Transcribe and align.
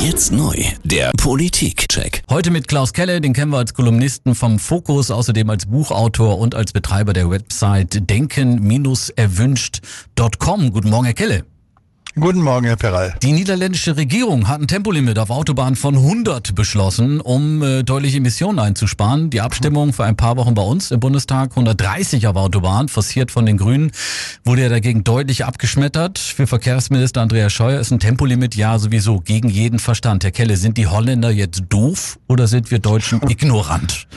Jetzt 0.00 0.30
neu, 0.30 0.54
der 0.84 1.10
Politik-Check. 1.16 2.22
Heute 2.30 2.52
mit 2.52 2.68
Klaus 2.68 2.92
Kelle, 2.92 3.20
den 3.20 3.32
kennen 3.32 3.50
wir 3.50 3.58
als 3.58 3.74
Kolumnisten 3.74 4.36
vom 4.36 4.60
Fokus, 4.60 5.10
außerdem 5.10 5.50
als 5.50 5.66
Buchautor 5.66 6.38
und 6.38 6.54
als 6.54 6.72
Betreiber 6.72 7.12
der 7.12 7.28
Website 7.30 8.08
denken-erwünscht.com. 8.08 10.72
Guten 10.72 10.90
Morgen, 10.90 11.04
Herr 11.04 11.14
Kelle. 11.14 11.44
Guten 12.20 12.42
Morgen, 12.42 12.66
Herr 12.66 12.76
Peral. 12.76 13.14
Die 13.22 13.30
niederländische 13.30 13.96
Regierung 13.96 14.48
hat 14.48 14.60
ein 14.60 14.66
Tempolimit 14.66 15.20
auf 15.20 15.30
Autobahnen 15.30 15.76
von 15.76 15.94
100 15.94 16.52
beschlossen, 16.54 17.20
um 17.20 17.62
äh, 17.62 17.84
deutliche 17.84 18.16
Emissionen 18.16 18.58
einzusparen. 18.58 19.30
Die 19.30 19.40
Abstimmung 19.40 19.92
vor 19.92 20.04
ein 20.04 20.16
paar 20.16 20.36
Wochen 20.36 20.54
bei 20.54 20.62
uns 20.62 20.90
im 20.90 20.98
Bundestag 20.98 21.50
130 21.50 22.26
auf 22.26 22.34
Autobahnen, 22.34 22.88
forciert 22.88 23.30
von 23.30 23.46
den 23.46 23.56
Grünen, 23.56 23.92
wurde 24.44 24.62
ja 24.62 24.68
dagegen 24.68 25.04
deutlich 25.04 25.44
abgeschmettert. 25.44 26.18
Für 26.18 26.48
Verkehrsminister 26.48 27.20
Andreas 27.20 27.52
Scheuer 27.52 27.78
ist 27.78 27.92
ein 27.92 28.00
Tempolimit 28.00 28.56
ja 28.56 28.78
sowieso 28.80 29.20
gegen 29.20 29.48
jeden 29.48 29.78
Verstand. 29.78 30.24
Herr 30.24 30.32
Kelle, 30.32 30.56
sind 30.56 30.76
die 30.76 30.88
Holländer 30.88 31.30
jetzt 31.30 31.62
doof 31.68 32.18
oder 32.26 32.48
sind 32.48 32.72
wir 32.72 32.80
Deutschen 32.80 33.20
ignorant? 33.28 34.08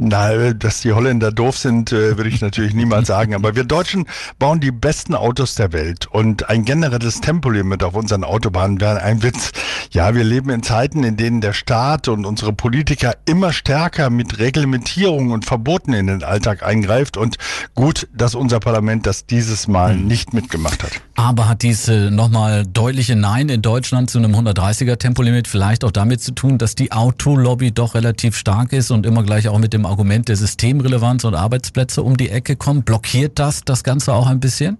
Na, 0.00 0.52
dass 0.52 0.82
die 0.82 0.92
Holländer 0.92 1.32
doof 1.32 1.58
sind, 1.58 1.90
äh, 1.90 2.16
würde 2.16 2.30
ich 2.30 2.40
natürlich 2.40 2.72
niemals 2.72 3.08
sagen. 3.08 3.34
Aber 3.34 3.56
wir 3.56 3.64
Deutschen 3.64 4.06
bauen 4.38 4.60
die 4.60 4.70
besten 4.70 5.14
Autos 5.14 5.56
der 5.56 5.72
Welt. 5.72 6.06
Und 6.06 6.48
ein 6.48 6.64
generelles 6.64 7.20
Tempolimit 7.20 7.82
auf 7.82 7.94
unseren 7.94 8.22
Autobahnen 8.22 8.80
wäre 8.80 9.02
ein 9.02 9.24
Witz. 9.24 9.50
Ja, 9.90 10.14
wir 10.14 10.22
leben 10.22 10.50
in 10.50 10.62
Zeiten, 10.62 11.02
in 11.02 11.16
denen 11.16 11.40
der 11.40 11.52
Staat 11.52 12.06
und 12.06 12.26
unsere 12.26 12.52
Politiker 12.52 13.16
immer 13.26 13.52
stärker 13.52 14.08
mit 14.08 14.38
Reglementierung 14.38 15.32
und 15.32 15.44
Verboten 15.44 15.92
in 15.92 16.06
den 16.06 16.22
Alltag 16.22 16.62
eingreift. 16.62 17.16
Und 17.16 17.36
gut, 17.74 18.06
dass 18.14 18.36
unser 18.36 18.60
Parlament 18.60 19.04
das 19.04 19.26
dieses 19.26 19.66
Mal 19.66 19.94
hm. 19.94 20.06
nicht 20.06 20.32
mitgemacht 20.32 20.84
hat. 20.84 20.92
Aber 21.16 21.48
hat 21.48 21.62
diese 21.62 22.12
nochmal 22.12 22.64
deutliche 22.64 23.16
Nein 23.16 23.48
in 23.48 23.62
Deutschland 23.62 24.10
zu 24.10 24.18
einem 24.18 24.36
130er 24.36 24.96
Tempolimit 24.96 25.48
vielleicht 25.48 25.82
auch 25.82 25.90
damit 25.90 26.22
zu 26.22 26.30
tun, 26.30 26.58
dass 26.58 26.76
die 26.76 26.92
Autolobby 26.92 27.72
doch 27.72 27.96
relativ 27.96 28.36
stark 28.36 28.72
ist 28.72 28.92
und 28.92 29.04
immer 29.04 29.24
gleich 29.24 29.48
auch 29.48 29.58
mit 29.58 29.72
dem 29.72 29.87
Argument 29.88 30.28
der 30.28 30.36
Systemrelevanz 30.36 31.24
und 31.24 31.34
Arbeitsplätze 31.34 32.02
um 32.02 32.16
die 32.16 32.30
Ecke 32.30 32.56
kommt. 32.56 32.84
Blockiert 32.84 33.38
das 33.38 33.62
das 33.64 33.84
Ganze 33.84 34.14
auch 34.14 34.26
ein 34.26 34.40
bisschen? 34.40 34.78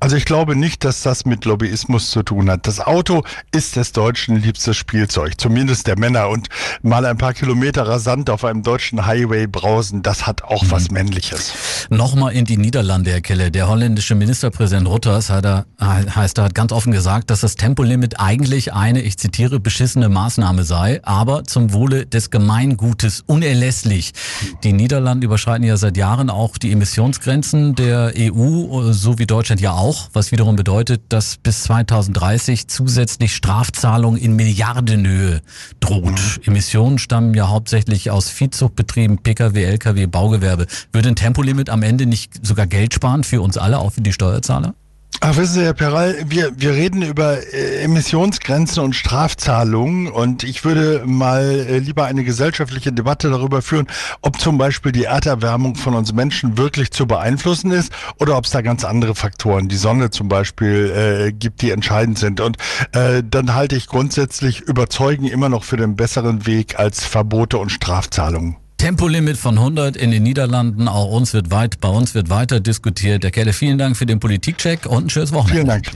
Also 0.00 0.16
ich 0.16 0.24
glaube 0.24 0.56
nicht, 0.56 0.84
dass 0.84 1.02
das 1.02 1.24
mit 1.24 1.44
Lobbyismus 1.44 2.10
zu 2.10 2.22
tun 2.22 2.50
hat. 2.50 2.66
Das 2.66 2.80
Auto 2.80 3.22
ist 3.52 3.76
des 3.76 3.92
Deutschen 3.92 4.36
liebstes 4.36 4.76
Spielzeug, 4.76 5.40
zumindest 5.40 5.86
der 5.86 5.98
Männer. 5.98 6.28
Und 6.28 6.48
mal 6.82 7.04
ein 7.04 7.18
paar 7.18 7.34
Kilometer 7.34 7.86
rasant 7.86 8.30
auf 8.30 8.44
einem 8.44 8.62
deutschen 8.62 9.06
Highway 9.06 9.46
brausen, 9.46 10.02
das 10.02 10.26
hat 10.26 10.42
auch 10.42 10.62
mhm. 10.62 10.70
was 10.70 10.90
Männliches. 10.90 11.52
Nochmal 11.90 12.32
in 12.32 12.44
die 12.44 12.56
Niederlande, 12.56 13.10
Herr 13.10 13.20
Kelle. 13.20 13.50
Der 13.50 13.68
holländische 13.68 14.14
Ministerpräsident 14.14 14.88
Rutters 14.88 15.30
hat 15.30 15.44
er, 15.44 15.66
heißt, 15.80 16.38
er 16.38 16.44
hat 16.44 16.54
ganz 16.54 16.72
offen 16.72 16.92
gesagt, 16.92 17.30
dass 17.30 17.40
das 17.40 17.56
Tempolimit 17.56 18.20
eigentlich 18.20 18.72
eine, 18.72 19.02
ich 19.02 19.18
zitiere, 19.18 19.60
beschissene 19.60 20.08
Maßnahme 20.08 20.64
sei, 20.64 21.00
aber 21.04 21.44
zum 21.44 21.72
Wohle 21.72 22.06
des 22.06 22.30
Gemeingutes 22.30 23.22
unerlässlich. 23.26 24.12
Die 24.64 24.72
Niederlande 24.72 25.24
überschreiten 25.24 25.64
ja 25.64 25.76
seit 25.76 25.96
Jahren 25.96 26.30
auch 26.30 26.58
die 26.58 26.72
Emissionsgrenzen 26.72 27.74
der 27.74 28.12
EU, 28.16 28.92
so 28.92 29.18
wie 29.18 29.26
Deutschland 29.26 29.59
ja 29.60 29.72
auch, 29.72 30.08
was 30.12 30.32
wiederum 30.32 30.56
bedeutet, 30.56 31.02
dass 31.08 31.36
bis 31.36 31.62
2030 31.64 32.68
zusätzlich 32.68 33.34
Strafzahlungen 33.34 34.20
in 34.20 34.34
Milliardenhöhe 34.34 35.40
droht. 35.80 36.04
Mhm. 36.04 36.42
Emissionen 36.46 36.98
stammen 36.98 37.34
ja 37.34 37.48
hauptsächlich 37.48 38.10
aus 38.10 38.28
Viehzuchtbetrieben, 38.30 39.18
Pkw, 39.18 39.64
Lkw, 39.64 40.06
Baugewerbe. 40.06 40.66
Würde 40.92 41.08
ein 41.10 41.16
Tempolimit 41.16 41.70
am 41.70 41.82
Ende 41.82 42.06
nicht 42.06 42.44
sogar 42.44 42.66
Geld 42.66 42.94
sparen 42.94 43.24
für 43.24 43.40
uns 43.40 43.56
alle, 43.56 43.78
auch 43.78 43.92
für 43.92 44.02
die 44.02 44.12
Steuerzahler? 44.12 44.74
Ach, 45.22 45.36
wissen 45.36 45.52
Sie, 45.52 45.64
Herr 45.64 45.74
Peral, 45.74 46.16
wir, 46.28 46.50
wir 46.56 46.72
reden 46.72 47.02
über 47.02 47.36
äh, 47.52 47.82
Emissionsgrenzen 47.82 48.82
und 48.82 48.96
Strafzahlungen 48.96 50.08
und 50.08 50.44
ich 50.44 50.64
würde 50.64 51.02
mal 51.04 51.42
äh, 51.42 51.78
lieber 51.78 52.06
eine 52.06 52.24
gesellschaftliche 52.24 52.90
Debatte 52.90 53.28
darüber 53.28 53.60
führen, 53.60 53.86
ob 54.22 54.40
zum 54.40 54.56
Beispiel 54.56 54.92
die 54.92 55.04
Erderwärmung 55.04 55.74
von 55.74 55.94
uns 55.94 56.14
Menschen 56.14 56.56
wirklich 56.56 56.90
zu 56.92 57.06
beeinflussen 57.06 57.70
ist 57.70 57.92
oder 58.18 58.38
ob 58.38 58.46
es 58.46 58.50
da 58.50 58.62
ganz 58.62 58.82
andere 58.82 59.14
Faktoren, 59.14 59.68
die 59.68 59.76
Sonne 59.76 60.08
zum 60.08 60.28
Beispiel, 60.28 61.28
äh, 61.28 61.32
gibt, 61.32 61.60
die 61.60 61.70
entscheidend 61.70 62.18
sind. 62.18 62.40
Und 62.40 62.56
äh, 62.92 63.22
dann 63.22 63.54
halte 63.54 63.76
ich 63.76 63.88
grundsätzlich 63.88 64.62
Überzeugen 64.62 65.26
immer 65.26 65.50
noch 65.50 65.64
für 65.64 65.76
den 65.76 65.96
besseren 65.96 66.46
Weg 66.46 66.78
als 66.78 67.04
Verbote 67.04 67.58
und 67.58 67.68
Strafzahlungen. 67.68 68.56
Tempolimit 68.80 69.36
von 69.36 69.58
100 69.58 69.94
in 69.94 70.10
den 70.10 70.22
Niederlanden. 70.22 70.88
Auch 70.88 71.10
uns 71.12 71.34
wird 71.34 71.50
weit, 71.50 71.80
bei 71.82 71.90
uns 71.90 72.14
wird 72.14 72.30
weiter 72.30 72.60
diskutiert. 72.60 73.22
Herr 73.22 73.30
Kelle, 73.30 73.52
vielen 73.52 73.76
Dank 73.76 73.94
für 73.94 74.06
den 74.06 74.20
Politikcheck 74.20 74.86
und 74.86 75.04
ein 75.04 75.10
schönes 75.10 75.32
Wochenende. 75.32 75.52
Vielen 75.52 75.66
Dank. 75.66 75.90